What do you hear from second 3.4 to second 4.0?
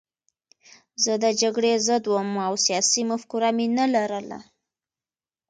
مې نه